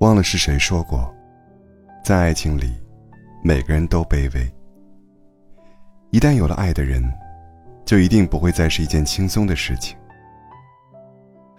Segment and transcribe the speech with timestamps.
[0.00, 1.14] 忘了是谁说过，
[2.02, 2.72] 在爱情里，
[3.44, 4.50] 每个人都卑微。
[6.10, 7.02] 一旦有了爱的人，
[7.84, 9.94] 就一定不会再是一件轻松的事情。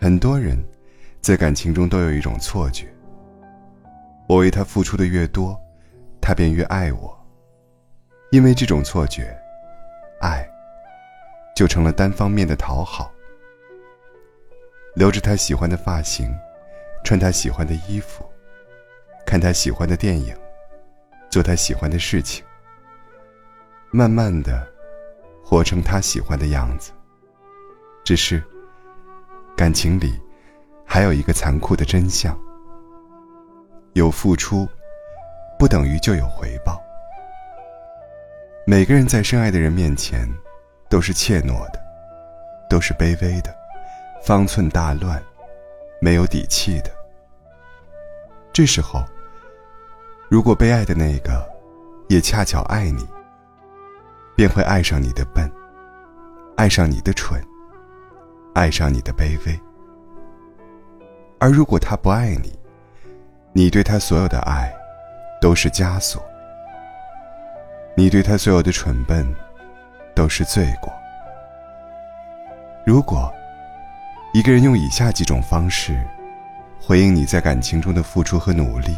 [0.00, 0.56] 很多人，
[1.20, 2.86] 在感情中都有一种错觉：
[4.26, 5.54] 我为他付出的越多，
[6.18, 7.14] 他便越爱我。
[8.30, 9.38] 因为这种错觉，
[10.22, 10.48] 爱
[11.54, 13.12] 就成了单方面的讨好。
[14.94, 16.34] 留着他喜欢的发型，
[17.04, 18.24] 穿他喜欢的衣服，
[19.30, 20.34] 看他喜欢的电影，
[21.30, 22.44] 做他喜欢的事情。
[23.92, 24.66] 慢慢的，
[25.44, 26.90] 活成他喜欢的样子。
[28.02, 28.42] 只是，
[29.56, 30.20] 感情里
[30.84, 32.36] 还有一个残酷的真相：
[33.92, 34.68] 有付出，
[35.60, 36.82] 不等于就有回报。
[38.66, 40.28] 每个人在深爱的人面前，
[40.88, 41.80] 都是怯懦的，
[42.68, 43.54] 都是卑微的，
[44.24, 45.22] 方寸大乱，
[46.00, 46.90] 没有底气的。
[48.52, 49.04] 这时候，
[50.30, 51.44] 如果被爱的那个，
[52.08, 53.04] 也恰巧爱你。
[54.36, 55.50] 便会爱上你的笨，
[56.56, 57.38] 爱上你的蠢，
[58.54, 59.60] 爱上你的卑微。
[61.38, 62.58] 而如果他不爱你，
[63.52, 64.72] 你对他所有的爱
[65.42, 66.22] 都是枷锁，
[67.94, 69.26] 你对他所有的蠢笨
[70.14, 70.90] 都是罪过。
[72.86, 73.30] 如果
[74.32, 76.02] 一个人用以下几种方式
[76.80, 78.96] 回应你在感情中的付出和努力，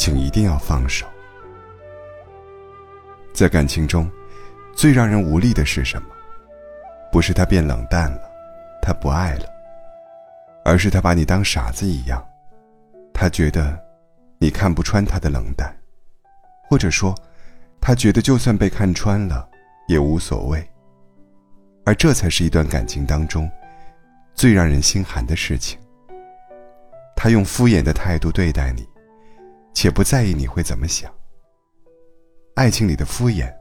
[0.00, 1.06] 请一定要放手。
[3.34, 4.10] 在感情中，
[4.74, 6.08] 最让人无力的是什么？
[7.12, 8.22] 不是他变冷淡了，
[8.80, 9.44] 他不爱了，
[10.64, 12.26] 而是他把你当傻子一样。
[13.12, 13.78] 他觉得
[14.38, 15.70] 你看不穿他的冷淡，
[16.66, 17.14] 或者说，
[17.78, 19.46] 他觉得就算被看穿了
[19.86, 20.66] 也无所谓。
[21.84, 23.50] 而这才是一段感情当中
[24.34, 25.78] 最让人心寒的事情。
[27.14, 28.88] 他用敷衍的态度对待你，
[29.72, 31.12] 且不在意你会怎么想。
[32.54, 33.52] 爱情里的敷衍，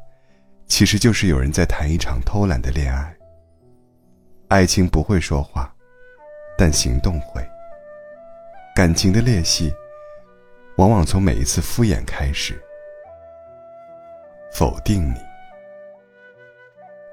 [0.67, 3.15] 其实就是有人在谈一场偷懒的恋爱。
[4.47, 5.73] 爱情不会说话，
[6.57, 7.41] 但行动会。
[8.75, 9.71] 感情的裂隙，
[10.77, 12.59] 往往从每一次敷衍开始。
[14.51, 15.15] 否定你。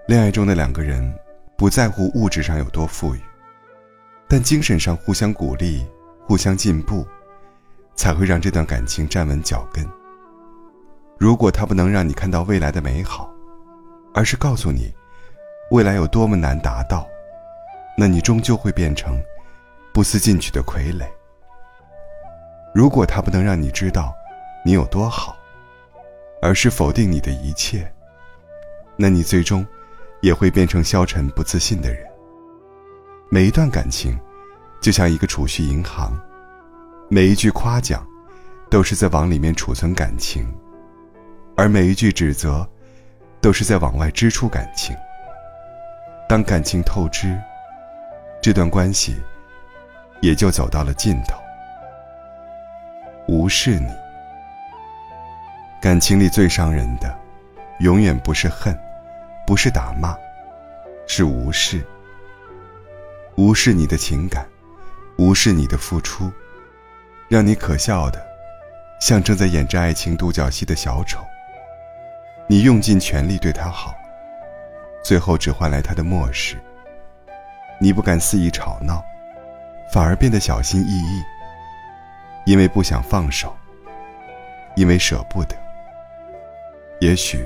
[0.08, 1.12] 恋爱中的两个人，
[1.56, 3.20] 不在乎物质上有多富裕，
[4.28, 5.86] 但精神上互相鼓励、
[6.26, 7.06] 互相进步，
[7.96, 9.84] 才会让这段感情站稳脚跟。
[11.18, 13.28] 如果他不能让你看到未来的美好，
[14.14, 14.94] 而是告诉你
[15.70, 17.06] 未来有多么难达到，
[17.96, 19.20] 那你终究会变成
[19.92, 21.06] 不思进取的傀儡。
[22.74, 24.14] 如果他不能让你知道
[24.64, 25.34] 你有多好，
[26.42, 27.90] 而是否定你的一切，
[28.94, 29.66] 那你最终
[30.20, 32.06] 也会变成消沉不自信的人。
[33.30, 34.18] 每一段感情，
[34.82, 36.12] 就像一个储蓄银行，
[37.08, 38.04] 每一句夸奖，
[38.68, 40.44] 都是在往里面储存感情。
[41.56, 42.68] 而每一句指责，
[43.40, 44.94] 都是在往外支出感情。
[46.28, 47.40] 当感情透支，
[48.42, 49.14] 这段关系
[50.20, 51.38] 也就走到了尽头。
[53.28, 53.88] 无视你，
[55.80, 57.16] 感情里最伤人的，
[57.78, 58.76] 永远不是恨，
[59.46, 60.16] 不是打骂，
[61.06, 61.86] 是无视。
[63.36, 64.44] 无视你的情感，
[65.18, 66.32] 无视你的付出，
[67.28, 68.24] 让你可笑的，
[69.00, 71.18] 像正在演着爱情独角戏的小丑。
[72.48, 73.94] 你用尽全力对他好，
[75.02, 76.56] 最后只换来他的漠视。
[77.80, 79.04] 你不敢肆意吵闹，
[79.92, 81.22] 反而变得小心翼翼，
[82.46, 83.54] 因为不想放手，
[84.76, 85.56] 因为舍不得。
[87.00, 87.44] 也许，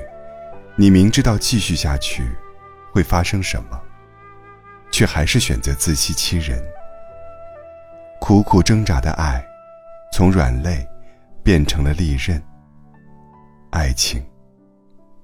[0.75, 2.23] 你明知道继续下去
[2.93, 3.81] 会发生什么，
[4.91, 6.63] 却还是选择自欺欺人。
[8.19, 9.43] 苦苦挣扎的爱，
[10.11, 10.87] 从软肋
[11.43, 12.41] 变成了利刃。
[13.71, 14.23] 爱情。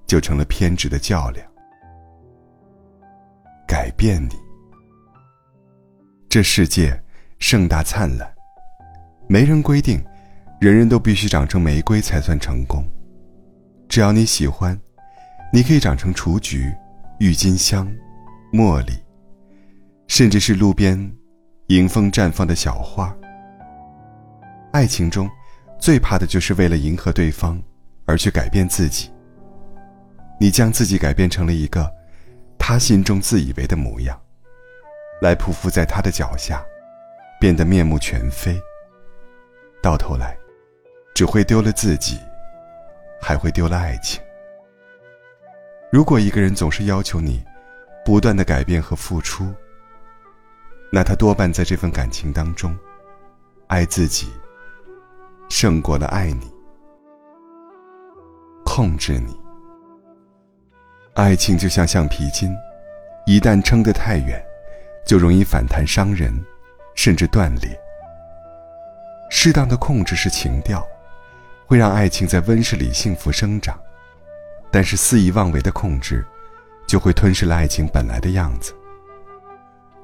[0.07, 1.45] 就成了偏执的较量。
[3.67, 4.35] 改变你，
[6.29, 6.97] 这世界
[7.39, 8.33] 盛大灿烂，
[9.27, 10.01] 没人规定，
[10.61, 12.87] 人人都必须长成玫瑰才算成功。
[13.89, 14.79] 只要你喜欢，
[15.51, 16.73] 你可以长成雏菊、
[17.19, 17.85] 郁金香、
[18.53, 18.93] 茉莉，
[20.07, 20.97] 甚至是路边
[21.67, 23.13] 迎风绽放的小花。
[24.77, 25.27] 爱情中，
[25.79, 27.59] 最怕的就是为了迎合对方
[28.05, 29.11] 而去改变自己。
[30.39, 31.91] 你将自己改变成了一个
[32.59, 34.15] 他心中自以为的模样，
[35.19, 36.63] 来匍匐在他的脚下，
[37.39, 38.55] 变得面目全非。
[39.81, 40.37] 到头来，
[41.15, 42.19] 只会丢了自己，
[43.19, 44.21] 还会丢了爱情。
[45.91, 47.43] 如果一个人总是要求你
[48.05, 49.51] 不断的改变和付出，
[50.91, 52.77] 那他多半在这份感情当中
[53.65, 54.27] 爱自己
[55.49, 56.51] 胜过了爱你，
[58.65, 59.35] 控制你。
[61.15, 62.53] 爱情就像橡皮筋，
[63.25, 64.43] 一旦撑得太远，
[65.05, 66.33] 就容易反弹伤人，
[66.95, 67.79] 甚至断裂。
[69.29, 70.85] 适当的控制是情调，
[71.65, 73.73] 会让爱情在温室里幸福生长；
[74.69, 76.25] 但是肆意妄为的控制，
[76.85, 78.75] 就会吞噬了爱情本来的样子。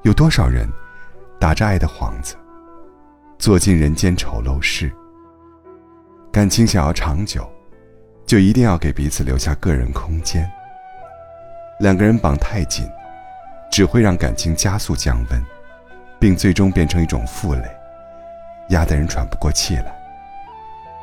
[0.02, 0.68] 有多少人
[1.38, 2.34] 打着爱的幌子？
[3.38, 4.92] 做尽人间丑陋事。
[6.34, 7.48] 感情想要长久，
[8.26, 10.50] 就一定要给彼此留下个人空间。
[11.78, 12.90] 两个人绑太紧，
[13.70, 15.40] 只会让感情加速降温，
[16.18, 17.62] 并最终变成一种负累，
[18.70, 19.94] 压得人喘不过气来。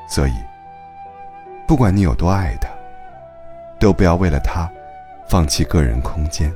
[0.06, 0.34] 所以，
[1.66, 2.68] 不管你有多爱他，
[3.80, 4.70] 都不要为了他
[5.30, 6.54] 放弃个人空间。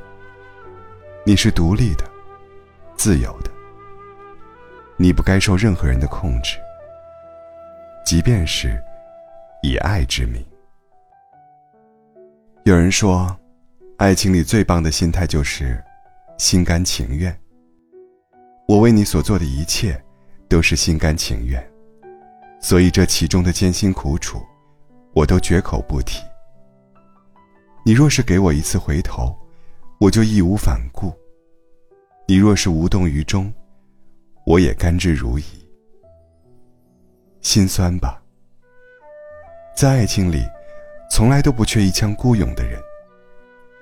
[1.23, 2.03] 你是独立的，
[2.97, 3.49] 自由的。
[4.97, 6.57] 你不该受任何人的控制，
[8.05, 8.79] 即便是
[9.63, 10.45] 以爱之名。
[12.63, 13.35] 有人说，
[13.97, 15.83] 爱情里最棒的心态就是
[16.37, 17.35] 心甘情愿。
[18.67, 19.99] 我为你所做的一切
[20.47, 21.67] 都是心甘情愿，
[22.61, 24.39] 所以这其中的艰辛苦楚，
[25.15, 26.21] 我都绝口不提。
[27.83, 29.35] 你若是给我一次回头，
[29.99, 31.11] 我就义无反顾；
[32.27, 33.51] 你若是无动于衷，
[34.45, 35.64] 我也甘之如饴。
[37.45, 38.19] 心酸吧，
[39.75, 40.43] 在爱情里，
[41.11, 42.81] 从来都不缺一腔孤勇的人，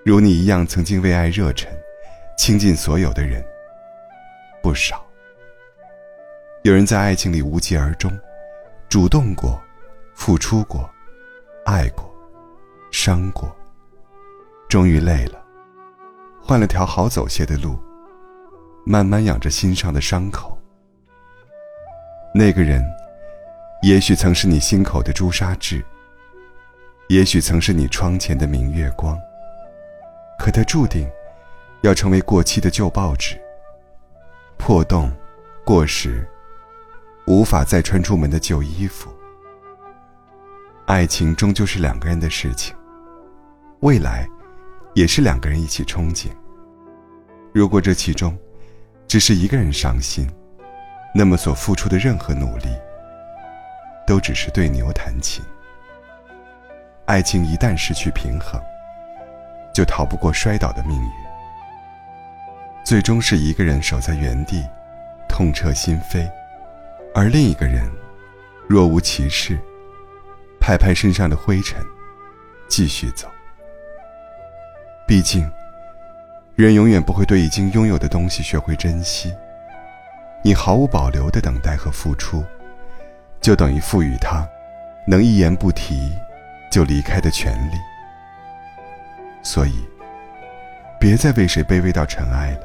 [0.03, 1.71] 如你一样曾经为爱热忱，
[2.37, 3.41] 倾尽所有的人
[4.61, 5.01] 不少。
[6.63, 8.11] 有人在爱情里无疾而终，
[8.89, 9.57] 主动过，
[10.13, 10.87] 付出过，
[11.65, 12.13] 爱过，
[12.91, 13.49] 伤过，
[14.67, 15.41] 终于累了，
[16.41, 17.79] 换了条好走些的路。
[18.85, 20.57] 慢慢养着心上的伤口。
[22.35, 22.83] 那个人，
[23.83, 25.83] 也许曾是你心口的朱砂痣，
[27.09, 29.19] 也许曾是你窗前的明月光。
[30.39, 31.05] 可它注定，
[31.81, 33.37] 要成为过期的旧报纸。
[34.55, 35.11] 破洞，
[35.65, 36.25] 过时，
[37.27, 39.11] 无法再穿出门的旧衣服。
[40.85, 42.73] 爱情终究是两个人的事情，
[43.81, 44.25] 未来，
[44.93, 46.29] 也是两个人一起憧憬。
[47.53, 48.37] 如果这其中，
[49.09, 50.25] 只是一个人伤心，
[51.13, 52.67] 那么所付出的任何努力，
[54.05, 55.43] 都只是对牛弹琴。
[57.05, 58.61] 爱情一旦失去平衡，
[59.73, 61.11] 就逃不过摔倒的命运，
[62.83, 64.65] 最终是一个人守在原地，
[65.27, 66.29] 痛彻心扉，
[67.13, 67.89] 而另一个人
[68.67, 69.59] 若无其事，
[70.59, 71.83] 拍拍身上的灰尘，
[72.67, 73.27] 继续走。
[75.07, 75.49] 毕竟。
[76.55, 79.33] 人永远不会对已经拥有的东西学会珍惜。
[80.43, 82.45] 你毫无保留的等待和付出，
[83.43, 84.47] 就等于赋予他
[85.05, 86.09] 能一言不提
[86.71, 87.75] 就离开的权利。
[89.43, 89.85] 所以，
[90.97, 92.61] 别再为谁卑微到尘埃了，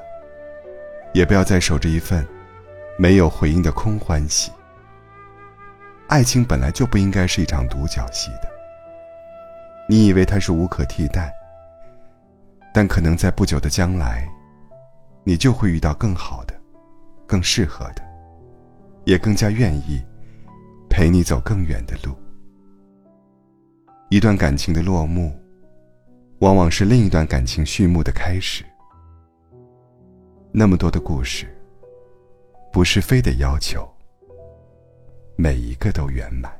[1.13, 2.25] 也不要再守着一份
[2.97, 4.53] 没有回应的空欢喜。
[6.07, 8.49] 爱情本来就不应该是一场独角戏的。
[9.89, 11.35] 你以为它是无可替代？
[12.73, 14.29] 但可能在不久的将来，
[15.25, 16.55] 你就会遇到更好的、
[17.27, 18.03] 更适合的，
[19.05, 20.01] 也更加愿意
[20.89, 22.17] 陪你走更远的路。
[24.11, 25.39] 一段感情的落幕，
[26.39, 28.65] 往往是另一段感情序幕的开始。
[30.51, 31.47] 那么多的故事，
[32.73, 33.87] 不是非得要求
[35.37, 36.58] 每一个都圆满。